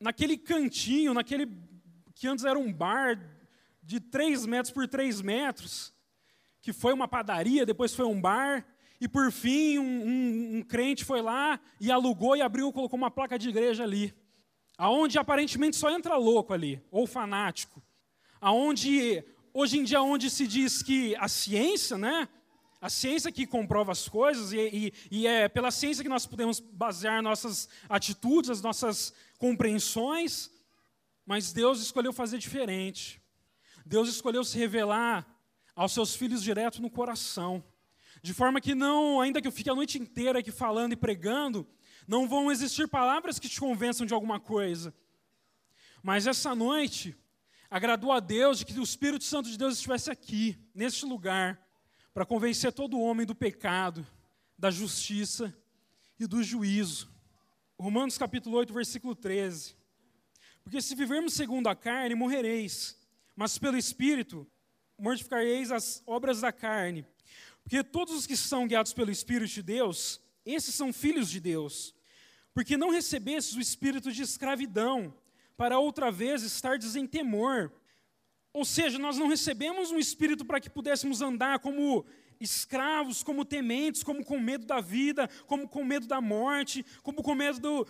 naquele 0.00 0.36
cantinho, 0.36 1.14
naquele 1.14 1.48
que 2.14 2.28
antes 2.28 2.44
era 2.44 2.58
um 2.58 2.72
bar 2.72 3.18
de 3.82 4.00
3 4.00 4.46
metros 4.46 4.72
por 4.72 4.86
3 4.86 5.20
metros, 5.22 5.92
que 6.60 6.72
foi 6.72 6.92
uma 6.92 7.08
padaria, 7.08 7.64
depois 7.64 7.94
foi 7.94 8.04
um 8.04 8.20
bar, 8.20 8.66
e 9.00 9.08
por 9.08 9.30
fim 9.30 9.78
um, 9.78 9.82
um, 9.82 10.58
um 10.58 10.62
crente 10.62 11.04
foi 11.04 11.22
lá 11.22 11.58
e 11.80 11.90
alugou 11.90 12.36
e 12.36 12.42
abriu, 12.42 12.72
colocou 12.72 12.98
uma 12.98 13.10
placa 13.10 13.38
de 13.38 13.48
igreja 13.48 13.84
ali, 13.84 14.12
aonde 14.76 15.18
aparentemente 15.18 15.76
só 15.76 15.90
entra 15.90 16.16
louco 16.16 16.52
ali, 16.52 16.82
ou 16.90 17.06
fanático, 17.06 17.82
aonde 18.40 19.24
hoje 19.52 19.78
em 19.78 19.84
dia 19.84 20.00
onde 20.00 20.30
se 20.30 20.46
diz 20.46 20.82
que 20.82 21.16
a 21.16 21.28
ciência, 21.28 21.98
né, 21.98 22.28
a 22.80 22.88
ciência 22.88 23.32
que 23.32 23.46
comprova 23.46 23.92
as 23.92 24.08
coisas, 24.08 24.52
e, 24.52 24.58
e, 24.58 24.92
e, 25.10 25.26
é 25.26 25.48
pela 25.48 25.70
ciência 25.70 26.02
que 26.02 26.08
nós 26.08 26.26
podemos 26.26 26.60
basear 26.60 27.22
nossas 27.22 27.68
atitudes, 27.88 28.50
as 28.50 28.62
nossas 28.62 29.12
compreensões, 29.36 30.50
mas 31.26 31.52
Deus 31.52 31.80
escolheu 31.80 32.12
fazer 32.12 32.38
diferente. 32.38 33.20
Deus 33.84 34.08
escolheu 34.08 34.44
se 34.44 34.56
revelar 34.58 35.26
aos 35.74 35.92
seus 35.92 36.14
filhos 36.14 36.42
direto 36.42 36.80
no 36.80 36.90
coração. 36.90 37.64
De 38.22 38.34
forma 38.34 38.60
que 38.60 38.74
não, 38.74 39.20
ainda 39.20 39.40
que 39.40 39.48
eu 39.48 39.52
fique 39.52 39.70
a 39.70 39.74
noite 39.74 39.98
inteira 39.98 40.38
aqui 40.38 40.50
falando 40.50 40.92
e 40.92 40.96
pregando, 40.96 41.66
não 42.06 42.28
vão 42.28 42.50
existir 42.50 42.88
palavras 42.88 43.38
que 43.38 43.48
te 43.48 43.60
convençam 43.60 44.06
de 44.06 44.14
alguma 44.14 44.40
coisa. 44.40 44.94
Mas 46.02 46.26
essa 46.26 46.54
noite, 46.54 47.16
agradou 47.70 48.12
a 48.12 48.20
Deus 48.20 48.58
de 48.58 48.66
que 48.66 48.78
o 48.78 48.82
Espírito 48.82 49.24
Santo 49.24 49.50
de 49.50 49.58
Deus 49.58 49.74
estivesse 49.74 50.10
aqui, 50.10 50.58
neste 50.74 51.04
lugar, 51.04 51.60
para 52.14 52.24
convencer 52.24 52.72
todo 52.72 53.00
homem 53.00 53.26
do 53.26 53.34
pecado, 53.34 54.06
da 54.58 54.70
justiça 54.70 55.54
e 56.18 56.26
do 56.26 56.42
juízo. 56.42 57.10
Romanos 57.78 58.18
capítulo 58.18 58.56
8, 58.56 58.72
versículo 58.72 59.14
13. 59.14 59.76
Porque 60.64 60.82
se 60.82 60.94
vivermos 60.94 61.34
segundo 61.34 61.68
a 61.68 61.76
carne, 61.76 62.14
morrereis, 62.14 62.98
mas 63.36 63.58
pelo 63.58 63.76
Espírito 63.76 64.46
mortificareis 64.98 65.70
as 65.70 66.02
obras 66.06 66.40
da 66.40 66.52
carne. 66.52 67.06
Porque 67.62 67.84
todos 67.84 68.14
os 68.14 68.26
que 68.26 68.36
são 68.36 68.66
guiados 68.66 68.92
pelo 68.92 69.10
Espírito 69.10 69.52
de 69.52 69.62
Deus, 69.62 70.20
esses 70.44 70.74
são 70.74 70.92
filhos 70.92 71.30
de 71.30 71.38
Deus. 71.38 71.94
Porque 72.52 72.76
não 72.76 72.90
recebestes 72.90 73.54
o 73.54 73.60
espírito 73.60 74.10
de 74.10 74.22
escravidão, 74.22 75.14
para 75.58 75.80
outra 75.80 76.08
vez 76.08 76.44
estar 76.44 76.78
em 76.96 77.04
temor, 77.04 77.72
ou 78.52 78.64
seja, 78.64 78.96
nós 78.96 79.18
não 79.18 79.26
recebemos 79.26 79.90
um 79.90 79.98
espírito 79.98 80.44
para 80.44 80.60
que 80.60 80.70
pudéssemos 80.70 81.20
andar 81.20 81.58
como 81.58 82.06
escravos, 82.40 83.24
como 83.24 83.44
tementes, 83.44 84.04
como 84.04 84.24
com 84.24 84.38
medo 84.38 84.64
da 84.64 84.80
vida, 84.80 85.28
como 85.46 85.68
com 85.68 85.84
medo 85.84 86.06
da 86.06 86.20
morte, 86.20 86.86
como 87.02 87.24
com 87.24 87.34
medo 87.34 87.58
do, 87.58 87.86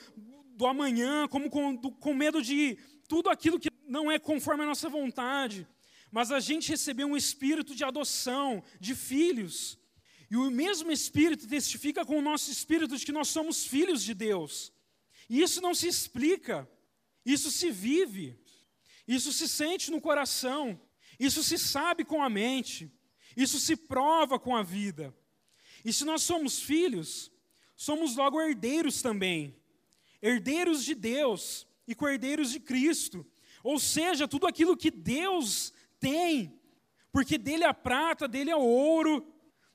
do 0.56 0.66
amanhã, 0.66 1.28
como 1.28 1.50
com, 1.50 1.75
do, 1.75 1.90
com 1.92 2.14
medo 2.14 2.40
de 2.40 2.78
tudo 3.06 3.28
aquilo 3.28 3.60
que 3.60 3.68
não 3.87 4.10
é 4.10 4.18
conforme 4.18 4.62
a 4.62 4.66
nossa 4.66 4.88
vontade. 4.88 5.68
Mas 6.10 6.32
a 6.32 6.40
gente 6.40 6.70
recebeu 6.70 7.06
um 7.06 7.18
espírito 7.18 7.75
de 7.75 7.84
adoção, 7.84 8.64
de 8.80 8.94
filhos. 8.94 9.78
E 10.30 10.37
o 10.37 10.50
mesmo 10.50 10.90
espírito 10.90 11.46
testifica 11.46 12.02
com 12.02 12.18
o 12.18 12.22
nosso 12.22 12.50
espírito 12.50 12.96
de 12.96 13.04
que 13.04 13.12
nós 13.12 13.28
somos 13.28 13.66
filhos 13.66 14.02
de 14.02 14.14
Deus. 14.14 14.72
E 15.28 15.42
isso 15.42 15.60
não 15.60 15.75
se 15.75 15.87
explica, 15.87 16.66
isso 17.32 17.50
se 17.50 17.70
vive. 17.70 18.38
Isso 19.08 19.32
se 19.32 19.49
sente 19.49 19.90
no 19.90 20.02
coração, 20.02 20.78
isso 21.18 21.42
se 21.42 21.56
sabe 21.56 22.04
com 22.04 22.23
a 22.23 22.28
mente, 22.28 22.92
isso 23.35 23.58
se 23.58 23.75
prova 23.75 24.38
com 24.38 24.54
a 24.54 24.62
vida. 24.62 25.16
E 25.82 25.90
se 25.94 26.04
nós 26.04 26.23
somos 26.23 26.61
filhos, 26.61 27.32
somos 27.75 28.16
logo 28.16 28.38
herdeiros 28.38 29.00
também, 29.00 29.56
herdeiros 30.20 30.85
de 30.85 30.94
Deus 30.94 31.66
e 31.87 31.94
cordeiros 31.94 32.50
de 32.50 32.61
Cristo. 32.61 33.26
Ou 33.64 33.78
seja, 33.78 34.28
tudo 34.28 34.47
aquilo 34.47 34.76
que 34.76 34.90
Deus 34.90 35.73
tem, 35.99 36.61
porque 37.11 37.38
dele 37.38 37.64
é 37.64 37.68
a 37.68 37.75
prata, 37.75 38.28
dele 38.28 38.50
é 38.50 38.56
o 38.56 38.61
ouro, 38.61 39.26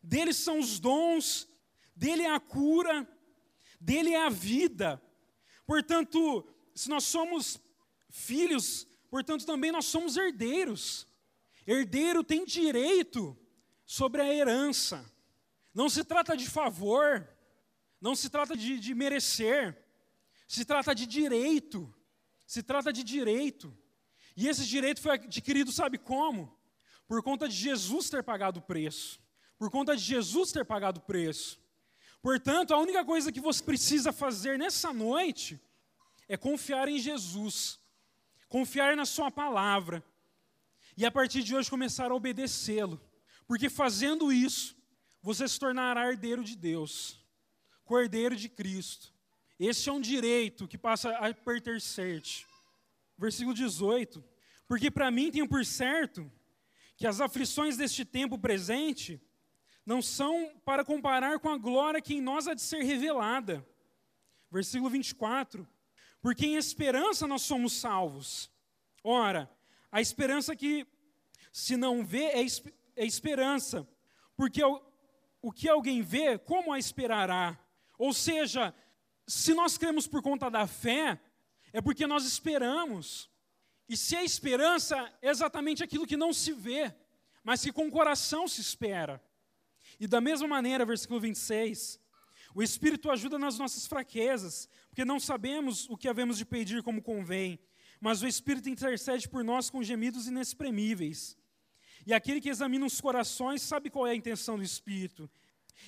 dele 0.01 0.31
são 0.31 0.59
os 0.59 0.79
dons, 0.79 1.49
dele 1.95 2.21
é 2.21 2.29
a 2.29 2.39
cura, 2.39 3.07
dele 3.81 4.11
é 4.11 4.23
a 4.23 4.29
vida. 4.29 5.01
Portanto, 5.65 6.45
se 6.75 6.89
nós 6.89 7.03
somos 7.03 7.59
filhos, 8.09 8.87
portanto 9.09 9.45
também 9.45 9.71
nós 9.71 9.85
somos 9.85 10.17
herdeiros. 10.17 11.07
Herdeiro 11.65 12.23
tem 12.23 12.45
direito 12.45 13.37
sobre 13.85 14.21
a 14.21 14.33
herança. 14.33 15.05
Não 15.73 15.89
se 15.89 16.03
trata 16.03 16.35
de 16.35 16.49
favor, 16.49 17.27
não 17.99 18.15
se 18.15 18.29
trata 18.29 18.55
de, 18.55 18.79
de 18.79 18.93
merecer, 18.93 19.77
se 20.47 20.65
trata 20.65 20.93
de 20.93 21.05
direito. 21.05 21.93
Se 22.45 22.61
trata 22.61 22.93
de 22.93 23.03
direito. 23.03 23.75
E 24.35 24.47
esse 24.47 24.65
direito 24.65 25.01
foi 25.01 25.13
adquirido, 25.13 25.71
sabe 25.71 25.97
como? 25.97 26.55
Por 27.07 27.23
conta 27.23 27.47
de 27.47 27.55
Jesus 27.55 28.09
ter 28.09 28.23
pagado 28.23 28.59
o 28.59 28.61
preço. 28.61 29.19
Por 29.57 29.71
conta 29.71 29.95
de 29.95 30.03
Jesus 30.03 30.51
ter 30.51 30.65
pagado 30.65 30.99
o 30.99 31.03
preço. 31.03 31.59
Portanto, 32.21 32.73
a 32.73 32.77
única 32.77 33.03
coisa 33.03 33.31
que 33.31 33.41
você 33.41 33.63
precisa 33.63 34.11
fazer 34.11 34.59
nessa 34.59 34.93
noite 34.93 35.59
é 36.27 36.37
confiar 36.37 36.87
em 36.87 36.99
Jesus 36.99 37.83
confiar 38.53 38.95
na 38.95 39.03
Sua 39.03 39.31
palavra 39.31 40.03
e 40.95 41.03
a 41.03 41.09
partir 41.09 41.41
de 41.41 41.55
hoje 41.55 41.71
começar 41.71 42.11
a 42.11 42.13
obedecê-lo, 42.13 43.01
porque 43.47 43.67
fazendo 43.67 44.31
isso, 44.31 44.77
você 45.23 45.47
se 45.47 45.59
tornará 45.59 46.07
herdeiro 46.07 46.43
de 46.43 46.55
Deus, 46.55 47.19
cordeiro 47.83 48.35
de 48.35 48.47
Cristo. 48.47 49.11
Esse 49.59 49.89
é 49.89 49.91
um 49.91 49.99
direito 49.99 50.67
que 50.67 50.77
passa 50.77 51.09
a 51.17 51.33
pertencer-te. 51.33 52.45
Versículo 53.17 53.55
18: 53.55 54.23
Porque 54.67 54.91
para 54.91 55.09
mim 55.09 55.31
tenho 55.31 55.49
por 55.49 55.65
certo 55.65 56.31
que 56.95 57.07
as 57.07 57.19
aflições 57.19 57.75
deste 57.75 58.05
tempo 58.05 58.37
presente 58.37 59.19
não 59.83 59.99
são 59.99 60.53
para 60.63 60.85
comparar 60.85 61.39
com 61.39 61.49
a 61.49 61.57
glória 61.57 61.99
que 61.99 62.13
em 62.13 62.21
nós 62.21 62.47
há 62.47 62.53
de 62.53 62.61
ser 62.61 62.83
revelada. 62.83 63.67
Versículo 64.51 64.91
24: 64.91 65.67
porque 66.23 66.45
em 66.45 66.55
esperança 66.55 67.27
nós 67.27 67.41
somos 67.41 67.73
salvos. 67.73 68.49
Ora, 69.03 69.51
a 69.91 69.99
esperança 69.99 70.55
que 70.55 70.87
se 71.51 71.75
não 71.75 72.05
vê 72.05 72.23
é, 72.27 72.45
é 72.95 73.05
esperança, 73.05 73.85
porque 74.33 74.63
o, 74.63 74.81
o 75.41 75.51
que 75.51 75.67
alguém 75.67 76.01
vê, 76.01 76.37
como 76.37 76.71
a 76.71 76.79
esperará? 76.79 77.59
Ou 77.97 78.13
seja, 78.13 78.73
se 79.27 79.53
nós 79.53 79.77
cremos 79.77 80.07
por 80.07 80.21
conta 80.21 80.49
da 80.49 80.65
fé, 80.65 81.19
é 81.73 81.81
porque 81.81 82.07
nós 82.07 82.23
esperamos. 82.25 83.29
E 83.89 83.97
se 83.97 84.15
a 84.15 84.23
esperança 84.23 85.13
é 85.21 85.29
exatamente 85.29 85.83
aquilo 85.83 86.07
que 86.07 86.15
não 86.15 86.31
se 86.31 86.53
vê, 86.53 86.95
mas 87.43 87.61
que 87.61 87.73
com 87.73 87.87
o 87.87 87.91
coração 87.91 88.47
se 88.47 88.61
espera. 88.61 89.21
E 89.99 90.07
da 90.07 90.21
mesma 90.21 90.47
maneira, 90.47 90.85
versículo 90.85 91.19
26, 91.19 91.99
o 92.55 92.61
Espírito 92.61 93.09
ajuda 93.09 93.39
nas 93.39 93.57
nossas 93.57 93.87
fraquezas, 93.87 94.69
porque 94.89 95.03
não 95.03 95.19
sabemos 95.19 95.89
o 95.89 95.97
que 95.97 96.07
havemos 96.07 96.37
de 96.37 96.45
pedir 96.45 96.83
como 96.83 97.01
convém, 97.01 97.59
mas 97.99 98.21
o 98.21 98.27
Espírito 98.27 98.69
intercede 98.69 99.27
por 99.27 99.43
nós 99.43 99.69
com 99.69 99.81
gemidos 99.81 100.27
inexprimíveis. 100.27 101.37
E 102.05 102.13
aquele 102.13 102.41
que 102.41 102.49
examina 102.49 102.85
os 102.85 102.99
corações 102.99 103.61
sabe 103.61 103.89
qual 103.89 104.05
é 104.05 104.11
a 104.11 104.15
intenção 104.15 104.57
do 104.57 104.63
Espírito. 104.63 105.29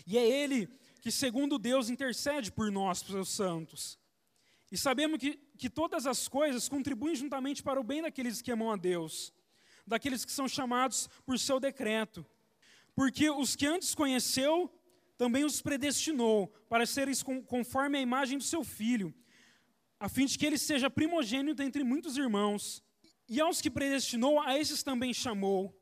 E 0.08 0.18
é 0.18 0.26
Ele 0.26 0.68
que, 1.02 1.12
segundo 1.12 1.60
Deus, 1.60 1.90
intercede 1.90 2.52
por 2.52 2.72
nós, 2.72 3.00
seus 3.00 3.30
santos. 3.30 4.00
E 4.72 4.78
sabemos 4.78 5.20
que, 5.20 5.38
que 5.58 5.70
todas 5.70 6.08
as 6.08 6.28
coisas 6.28 6.68
contribuem 6.68 7.16
juntamente 7.16 7.62
para 7.62 7.80
o 7.80 7.84
bem 7.84 8.02
daqueles 8.02 8.42
que 8.42 8.52
amam 8.52 8.72
a 8.72 8.76
Deus, 8.76 9.32
daqueles 9.86 10.26
que 10.26 10.32
são 10.32 10.48
chamados 10.48 11.08
por 11.26 11.38
seu 11.38 11.60
decreto. 11.60 12.26
Porque 12.96 13.30
os 13.30 13.56
que 13.56 13.68
antes 13.68 13.94
conheceu, 13.94 14.74
também 15.18 15.44
os 15.44 15.62
predestinou 15.62 16.48
para 16.70 16.86
serem 16.86 17.14
conforme 17.48 17.98
a 17.98 18.02
imagem 18.02 18.38
do 18.38 18.44
seu 18.44 18.64
filho, 18.64 19.14
a 20.00 20.10
fim 20.10 20.26
de 20.26 20.38
que 20.38 20.46
ele 20.46 20.58
seja 20.58 20.90
primogênito 20.90 21.62
entre 21.64 21.84
muitos 21.84 22.18
irmãos. 22.18 22.84
E 23.28 23.40
aos 23.40 23.62
que 23.62 23.72
predestinou, 23.72 24.40
a 24.40 24.58
esses 24.58 24.84
também 24.84 25.14
chamou. 25.14 25.76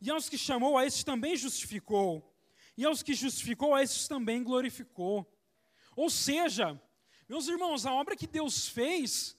E 0.00 0.10
aos 0.10 0.28
que 0.28 0.36
chamou, 0.36 0.76
a 0.76 0.84
esses 0.84 1.04
também 1.04 1.36
justificou. 1.36 2.34
E 2.76 2.84
aos 2.84 3.02
que 3.02 3.14
justificou, 3.14 3.74
a 3.74 3.82
esses 3.82 4.08
também 4.08 4.42
glorificou. 4.42 5.26
Ou 5.94 6.10
seja, 6.10 6.80
meus 7.28 7.48
irmãos, 7.48 7.86
a 7.86 7.94
obra 7.94 8.16
que 8.16 8.26
Deus 8.26 8.68
fez, 8.68 9.36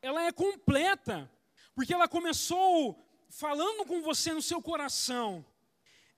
ela 0.00 0.24
é 0.24 0.32
completa, 0.32 1.30
porque 1.74 1.92
ela 1.92 2.08
começou 2.08 3.06
falando 3.28 3.84
com 3.84 4.00
você 4.00 4.32
no 4.32 4.42
seu 4.42 4.62
coração. 4.62 5.44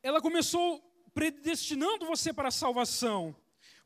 Ela 0.02 0.20
começou 0.20 0.88
predestinando 1.18 2.06
você 2.06 2.32
para 2.32 2.46
a 2.46 2.52
salvação. 2.52 3.34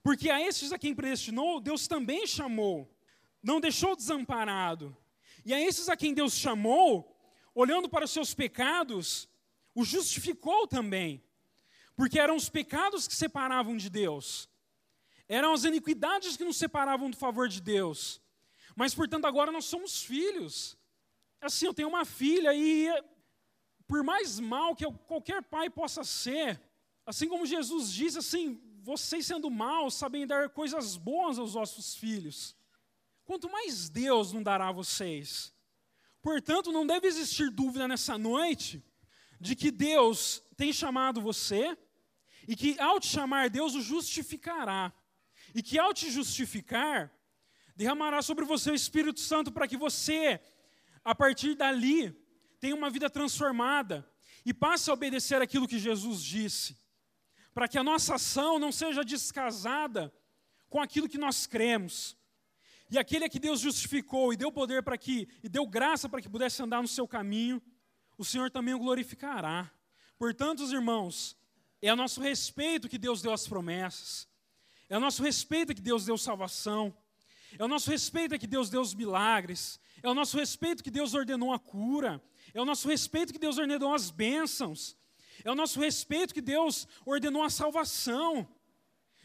Porque 0.02 0.28
a 0.28 0.38
esses 0.38 0.70
a 0.70 0.78
quem 0.78 0.94
predestinou, 0.94 1.60
Deus 1.60 1.88
também 1.88 2.26
chamou. 2.26 2.94
Não 3.42 3.58
deixou 3.58 3.96
desamparado. 3.96 4.94
E 5.42 5.54
a 5.54 5.58
esses 5.58 5.88
a 5.88 5.96
quem 5.96 6.12
Deus 6.12 6.34
chamou, 6.34 7.16
olhando 7.54 7.88
para 7.88 8.04
os 8.04 8.10
seus 8.10 8.34
pecados, 8.34 9.30
o 9.74 9.82
justificou 9.82 10.68
também. 10.68 11.24
Porque 11.96 12.18
eram 12.18 12.36
os 12.36 12.50
pecados 12.50 13.08
que 13.08 13.14
separavam 13.14 13.78
de 13.78 13.88
Deus. 13.88 14.46
Eram 15.26 15.54
as 15.54 15.64
iniquidades 15.64 16.36
que 16.36 16.44
nos 16.44 16.58
separavam 16.58 17.08
do 17.08 17.16
favor 17.16 17.48
de 17.48 17.62
Deus. 17.62 18.20
Mas, 18.76 18.94
portanto, 18.94 19.24
agora 19.24 19.50
nós 19.50 19.64
somos 19.64 20.02
filhos. 20.02 20.76
Assim, 21.40 21.64
eu 21.64 21.72
tenho 21.72 21.88
uma 21.88 22.04
filha 22.04 22.52
e, 22.54 22.90
por 23.86 24.04
mais 24.04 24.38
mal 24.38 24.76
que 24.76 24.84
qualquer 25.06 25.42
pai 25.42 25.70
possa 25.70 26.04
ser, 26.04 26.60
assim 27.06 27.28
como 27.28 27.46
Jesus 27.46 27.92
diz, 27.92 28.16
assim, 28.16 28.60
vocês 28.82 29.26
sendo 29.26 29.50
maus 29.50 29.94
sabem 29.94 30.26
dar 30.26 30.48
coisas 30.50 30.96
boas 30.96 31.38
aos 31.38 31.54
vossos 31.54 31.94
filhos. 31.94 32.56
Quanto 33.24 33.50
mais 33.50 33.88
Deus 33.88 34.32
não 34.32 34.42
dará 34.42 34.68
a 34.68 34.72
vocês. 34.72 35.52
Portanto, 36.20 36.72
não 36.72 36.86
deve 36.86 37.06
existir 37.06 37.50
dúvida 37.50 37.86
nessa 37.86 38.18
noite 38.18 38.84
de 39.40 39.56
que 39.56 39.70
Deus 39.70 40.42
tem 40.56 40.72
chamado 40.72 41.20
você 41.20 41.76
e 42.46 42.56
que 42.56 42.78
ao 42.80 42.98
te 42.98 43.06
chamar, 43.06 43.50
Deus 43.50 43.74
o 43.74 43.80
justificará. 43.80 44.92
E 45.54 45.62
que 45.62 45.78
ao 45.78 45.92
te 45.92 46.10
justificar, 46.10 47.12
derramará 47.76 48.22
sobre 48.22 48.44
você 48.44 48.70
o 48.70 48.74
Espírito 48.74 49.20
Santo 49.20 49.52
para 49.52 49.68
que 49.68 49.76
você, 49.76 50.40
a 51.04 51.14
partir 51.14 51.54
dali, 51.54 52.12
tenha 52.60 52.74
uma 52.74 52.90
vida 52.90 53.08
transformada 53.10 54.08
e 54.44 54.52
passe 54.52 54.90
a 54.90 54.92
obedecer 54.92 55.40
aquilo 55.40 55.68
que 55.68 55.78
Jesus 55.78 56.22
disse. 56.22 56.76
Para 57.54 57.68
que 57.68 57.78
a 57.78 57.82
nossa 57.82 58.14
ação 58.14 58.58
não 58.58 58.72
seja 58.72 59.04
descasada 59.04 60.12
com 60.68 60.80
aquilo 60.80 61.08
que 61.08 61.18
nós 61.18 61.46
cremos. 61.46 62.16
E 62.90 62.98
aquele 62.98 63.24
a 63.24 63.28
que 63.28 63.38
Deus 63.38 63.60
justificou 63.60 64.32
e 64.32 64.36
deu 64.36 64.52
poder 64.52 64.82
para 64.82 64.98
que, 64.98 65.28
e 65.42 65.48
deu 65.48 65.66
graça 65.66 66.08
para 66.08 66.20
que 66.20 66.28
pudesse 66.28 66.62
andar 66.62 66.82
no 66.82 66.88
seu 66.88 67.08
caminho, 67.08 67.60
o 68.18 68.24
Senhor 68.24 68.50
também 68.50 68.74
o 68.74 68.78
glorificará. 68.78 69.70
Portanto, 70.18 70.62
os 70.62 70.72
irmãos, 70.72 71.36
é 71.80 71.88
a 71.88 71.96
nosso 71.96 72.20
respeito 72.20 72.88
que 72.88 72.98
Deus 72.98 73.22
deu 73.22 73.32
as 73.32 73.48
promessas. 73.48 74.28
É 74.88 74.94
a 74.94 75.00
nosso 75.00 75.22
respeito 75.22 75.74
que 75.74 75.80
Deus 75.80 76.04
deu 76.04 76.18
salvação. 76.18 76.94
É 77.58 77.64
o 77.64 77.68
nosso 77.68 77.90
respeito 77.90 78.38
que 78.38 78.46
Deus 78.46 78.70
deu 78.70 78.80
os 78.80 78.94
milagres. 78.94 79.80
É 80.02 80.08
o 80.08 80.14
nosso 80.14 80.36
respeito 80.36 80.82
que 80.82 80.90
Deus 80.90 81.14
ordenou 81.14 81.52
a 81.52 81.58
cura. 81.58 82.22
É 82.54 82.60
o 82.60 82.64
nosso 82.64 82.86
respeito 82.88 83.32
que 83.32 83.38
Deus 83.38 83.58
ordenou 83.58 83.94
as 83.94 84.10
bênçãos. 84.10 84.96
É 85.44 85.50
o 85.50 85.54
nosso 85.54 85.80
respeito 85.80 86.34
que 86.34 86.40
Deus 86.40 86.86
ordenou 87.04 87.42
a 87.42 87.50
salvação. 87.50 88.48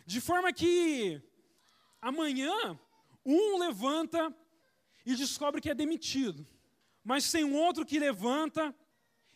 De 0.06 0.20
forma 0.22 0.52
que 0.54 1.22
amanhã 2.02 2.80
um 3.26 3.58
levanta 3.58 4.34
e 5.06 5.16
descobre 5.16 5.62
que 5.62 5.70
é 5.70 5.76
demitido. 5.76 6.48
Mas 7.04 7.32
tem 7.32 7.44
um 7.44 7.56
outro 7.56 7.86
que 7.86 8.00
levanta 8.00 8.76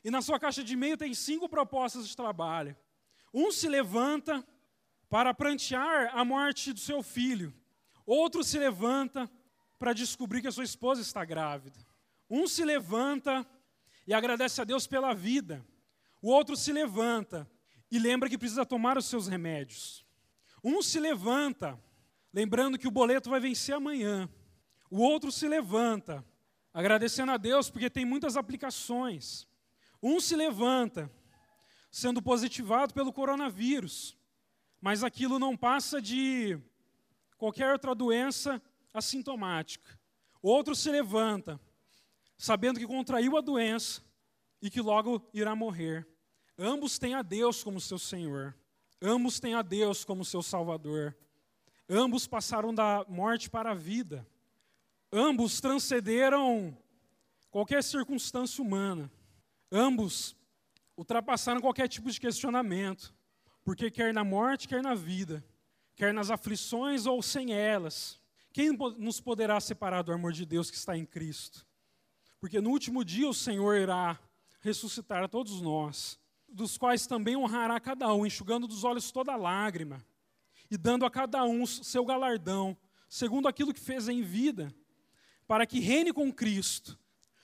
e 0.03 0.09
na 0.09 0.21
sua 0.21 0.39
caixa 0.39 0.63
de 0.63 0.73
e-mail 0.73 0.97
tem 0.97 1.13
cinco 1.13 1.47
propostas 1.47 2.07
de 2.07 2.15
trabalho. 2.15 2.75
Um 3.33 3.51
se 3.51 3.67
levanta 3.69 4.45
para 5.09 5.33
prantear 5.33 6.11
a 6.17 6.25
morte 6.25 6.73
do 6.73 6.79
seu 6.79 7.03
filho. 7.03 7.53
Outro 8.05 8.43
se 8.43 8.57
levanta 8.57 9.29
para 9.77 9.93
descobrir 9.93 10.41
que 10.41 10.47
a 10.47 10.51
sua 10.51 10.63
esposa 10.63 11.01
está 11.01 11.23
grávida. 11.23 11.79
Um 12.29 12.47
se 12.47 12.63
levanta 12.63 13.45
e 14.07 14.13
agradece 14.13 14.61
a 14.61 14.63
Deus 14.63 14.87
pela 14.87 15.13
vida. 15.13 15.65
O 16.21 16.29
outro 16.29 16.55
se 16.55 16.71
levanta 16.71 17.49
e 17.89 17.97
lembra 17.97 18.29
que 18.29 18.37
precisa 18.37 18.65
tomar 18.65 18.97
os 18.97 19.05
seus 19.05 19.27
remédios. 19.27 20.05
Um 20.63 20.81
se 20.81 20.99
levanta, 20.99 21.79
lembrando 22.31 22.77
que 22.77 22.87
o 22.87 22.91
boleto 22.91 23.29
vai 23.29 23.39
vencer 23.39 23.75
amanhã. 23.75 24.29
O 24.89 24.99
outro 24.99 25.31
se 25.31 25.47
levanta, 25.47 26.23
agradecendo 26.73 27.31
a 27.31 27.37
Deus 27.37 27.69
porque 27.69 27.89
tem 27.89 28.05
muitas 28.05 28.37
aplicações. 28.37 29.47
Um 30.01 30.19
se 30.19 30.35
levanta, 30.35 31.11
sendo 31.89 32.21
positivado 32.21 32.93
pelo 32.93 33.11
coronavírus, 33.11 34.17
mas 34.79 35.03
aquilo 35.03 35.39
não 35.39 35.57
passa 35.57 36.01
de 36.01 36.59
qualquer 37.37 37.71
outra 37.71 37.95
doença 37.95 38.61
assintomática. 38.93 39.99
Outro 40.41 40.75
se 40.75 40.89
levanta, 40.89 41.59
sabendo 42.37 42.79
que 42.79 42.87
contraiu 42.87 43.37
a 43.37 43.41
doença 43.41 44.01
e 44.61 44.69
que 44.69 44.81
logo 44.81 45.27
irá 45.33 45.55
morrer. 45.55 46.07
Ambos 46.61 46.99
têm 46.99 47.15
a 47.15 47.21
Deus 47.21 47.63
como 47.63 47.81
seu 47.81 47.97
Senhor. 47.97 48.55
Ambos 49.01 49.39
têm 49.39 49.55
a 49.55 49.61
Deus 49.61 50.05
como 50.05 50.23
seu 50.23 50.43
Salvador. 50.43 51.15
Ambos 51.89 52.27
passaram 52.27 52.73
da 52.73 53.03
morte 53.09 53.49
para 53.49 53.71
a 53.71 53.75
vida. 53.75 54.25
Ambos 55.11 55.59
transcederam 55.59 56.77
qualquer 57.49 57.83
circunstância 57.83 58.63
humana. 58.63 59.11
Ambos 59.71 60.35
ultrapassaram 60.95 61.59
qualquer 61.59 61.87
tipo 61.87 62.11
de 62.11 62.19
questionamento. 62.19 63.13
Porque 63.63 63.89
quer 63.89 64.13
na 64.13 64.23
morte, 64.23 64.67
quer 64.67 64.83
na 64.83 64.93
vida 64.93 65.43
quer 66.01 66.15
nas 66.15 66.31
aflições 66.31 67.05
ou 67.05 67.21
sem 67.21 67.53
elas. 67.53 68.19
Quem 68.51 68.71
nos 68.97 69.21
poderá 69.21 69.59
separar 69.59 70.01
do 70.01 70.11
amor 70.11 70.33
de 70.33 70.47
Deus 70.47 70.71
que 70.71 70.75
está 70.75 70.97
em 70.97 71.05
Cristo? 71.05 71.63
Porque 72.39 72.59
no 72.59 72.71
último 72.71 73.05
dia 73.05 73.29
o 73.29 73.35
Senhor 73.35 73.77
irá 73.77 74.19
ressuscitar 74.61 75.23
a 75.23 75.27
todos 75.27 75.61
nós, 75.61 76.19
dos 76.51 76.77
quais 76.77 77.07
também 77.07 77.35
honrará 77.35 77.79
cada 77.79 78.13
um, 78.13 78.25
enxugando 78.25 78.67
dos 78.67 78.83
olhos 78.83 79.11
toda 79.11 79.35
lágrima, 79.35 80.05
e 80.69 80.77
dando 80.77 81.05
a 81.05 81.11
cada 81.11 81.43
um 81.43 81.65
seu 81.65 82.05
galardão, 82.05 82.77
segundo 83.09 83.47
aquilo 83.47 83.73
que 83.73 83.79
fez 83.79 84.07
em 84.07 84.21
vida, 84.21 84.73
para 85.47 85.65
que 85.65 85.79
reine 85.79 86.13
com 86.13 86.31
Cristo. 86.31 86.97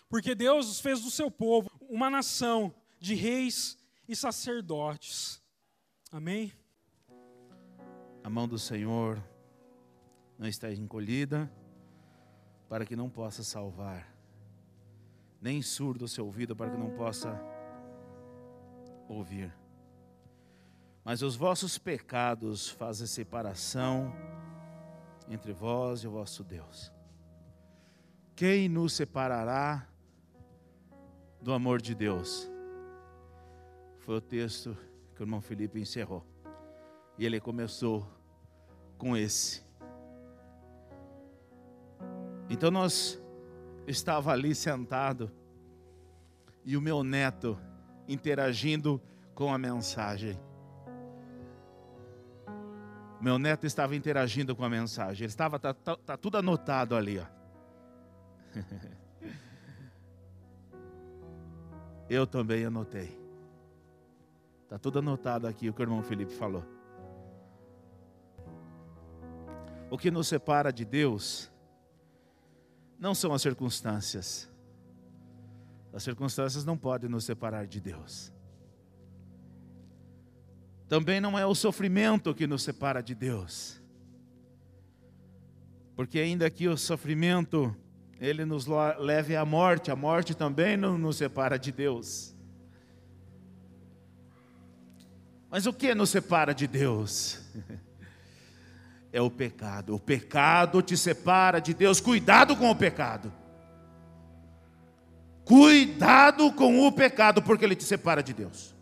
Porque 0.10 0.34
Deus 0.34 0.80
fez 0.80 1.02
do 1.02 1.12
seu 1.12 1.30
povo 1.30 1.70
uma 1.90 2.10
nação 2.10 2.74
de 3.00 3.16
reis 3.16 3.78
e 4.08 4.16
sacerdotes. 4.16 5.42
Amém? 6.12 6.54
A 8.24 8.30
mão 8.30 8.48
do 8.48 8.58
Senhor 8.58 9.22
não 10.38 10.48
está 10.48 10.72
encolhida 10.72 11.52
para 12.70 12.86
que 12.86 12.96
não 12.96 13.10
possa 13.10 13.44
salvar, 13.44 14.14
nem 15.42 15.62
surdo 15.62 16.06
o 16.06 16.08
seu 16.08 16.26
ouvido 16.26 16.56
para 16.56 16.70
que 16.72 16.78
não 16.78 16.92
possa 16.92 17.57
ouvir. 19.08 19.54
Mas 21.04 21.22
os 21.22 21.36
vossos 21.36 21.78
pecados 21.78 22.70
fazem 22.70 23.08
separação 23.08 24.14
entre 25.30 25.54
vós 25.54 26.02
e 26.02 26.08
o 26.08 26.12
vosso 26.12 26.44
Deus. 26.44 26.92
Quem 28.36 28.70
nos 28.70 28.94
separará 28.94 29.88
do 31.42 31.54
amor 31.54 31.82
de 31.82 31.96
Deus? 31.96 32.50
Foi 34.00 34.18
o 34.18 34.22
texto 34.22 34.78
que 35.16 35.22
o 35.22 35.24
irmão 35.24 35.42
Felipe 35.42 35.80
encerrou. 35.80 36.26
E 37.18 37.26
ele 37.26 37.40
começou 37.40 38.08
com 38.98 39.16
esse. 39.16 39.64
Então 42.50 42.70
nós 42.70 43.20
estava 43.88 44.32
ali 44.32 44.54
sentado 44.54 45.32
e 46.64 46.78
o 46.78 46.82
meu 46.82 47.04
neto 47.04 47.58
interagindo 48.08 49.02
com 49.34 49.54
a 49.54 49.58
mensagem. 49.58 50.40
Meu 53.20 53.40
neto 53.40 53.66
estava 53.66 53.96
interagindo 53.96 54.56
com 54.56 54.64
a 54.64 54.70
mensagem. 54.70 55.24
Ele 55.24 55.32
estava 55.32 55.60
tá, 55.60 55.74
tá, 55.74 55.96
tá 55.96 56.16
tudo 56.18 56.38
anotado 56.38 56.96
ali, 56.96 57.20
ó. 57.20 57.26
Eu 62.10 62.26
também 62.26 62.64
anotei. 62.64 63.20
Está 64.64 64.78
tudo 64.78 65.00
anotado 65.00 65.48
aqui 65.48 65.70
o 65.70 65.74
que 65.74 65.82
o 65.82 65.84
irmão 65.84 66.04
Felipe 66.04 66.34
falou. 66.34 66.64
O 69.90 69.98
que 69.98 70.12
nos 70.12 70.28
separa 70.28 70.72
de 70.72 70.86
Deus 70.86 71.52
não 73.00 73.16
são 73.16 73.34
as 73.34 73.42
circunstâncias. 73.42 74.50
As 75.98 76.04
circunstâncias 76.04 76.64
não 76.64 76.78
podem 76.78 77.10
nos 77.10 77.24
separar 77.24 77.66
de 77.66 77.82
Deus. 77.82 78.32
Também 80.88 81.20
não 81.20 81.40
é 81.40 81.44
o 81.44 81.56
sofrimento 81.56 82.36
que 82.36 82.46
nos 82.46 82.62
separa 82.62 83.02
de 83.02 83.16
Deus. 83.16 83.82
Porque 85.96 86.20
ainda 86.20 86.52
que 86.52 86.68
o 86.68 86.78
sofrimento 86.78 87.76
ele 88.20 88.46
nos 88.46 88.68
leve 89.00 89.36
à 89.36 89.44
morte, 89.44 89.90
a 89.90 89.96
morte 89.96 90.36
também 90.36 90.78
não 90.78 91.00
nos 91.00 91.18
separa 91.18 91.58
de 91.58 91.72
Deus. 91.72 92.36
Mas 95.50 95.66
o 95.66 95.74
que 95.74 95.96
nos 95.96 96.12
separa 96.12 96.54
de 96.54 96.68
Deus? 96.68 97.42
É 99.10 99.22
o 99.22 99.32
pecado. 99.32 99.96
O 99.96 100.00
pecado 100.00 100.82
te 100.82 100.96
separa 100.96 101.60
de 101.60 101.74
Deus. 101.74 102.00
Cuidado 102.00 102.56
com 102.56 102.70
o 102.70 102.76
pecado. 102.76 103.34
Cuidado 105.48 106.52
com 106.52 106.86
o 106.86 106.92
pecado, 106.92 107.42
porque 107.42 107.64
ele 107.64 107.76
te 107.76 107.86
separa 107.86 108.22
de 108.22 108.34
Deus. 108.34 108.76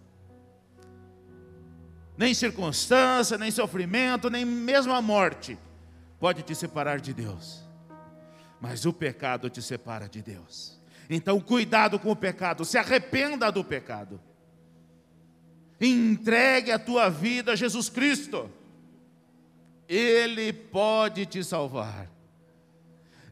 Nem 2.18 2.34
circunstância, 2.34 3.38
nem 3.38 3.52
sofrimento, 3.52 4.32
nem 4.32 4.44
mesmo 4.44 4.92
a 4.92 5.02
morte 5.02 5.60
pode 6.20 6.42
te 6.42 6.56
separar 6.56 7.00
de 7.00 7.14
Deus. 7.14 7.64
Mas 8.60 8.84
o 8.84 8.92
pecado 8.92 9.48
te 9.48 9.62
separa 9.62 10.10
de 10.10 10.24
Deus. 10.24 10.82
Então, 11.08 11.40
cuidado 11.40 12.00
com 12.00 12.10
o 12.10 12.16
pecado, 12.16 12.66
se 12.66 12.80
arrependa 12.80 13.52
do 13.52 13.64
pecado. 13.64 14.20
Entregue 15.80 16.72
a 16.72 16.80
tua 16.80 17.10
vida 17.10 17.52
a 17.52 17.56
Jesus 17.56 17.90
Cristo. 17.90 18.50
Ele 19.88 20.52
pode 20.52 21.28
te 21.28 21.44
salvar. 21.44 22.10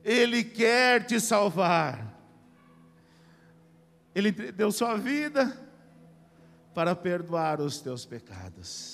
Ele 0.03 0.43
quer 0.43 1.03
te 1.03 1.19
salvar. 1.19 2.12
Ele 4.15 4.31
deu 4.31 4.71
sua 4.71 4.95
vida 4.95 5.57
para 6.73 6.95
perdoar 6.95 7.61
os 7.61 7.79
teus 7.79 8.05
pecados. 8.05 8.92